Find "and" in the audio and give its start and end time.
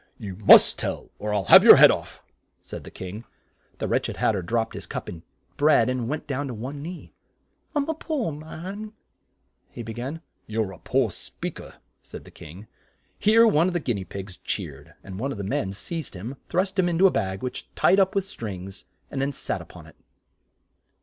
5.07-5.21, 5.91-6.07, 15.03-15.19, 19.11-19.21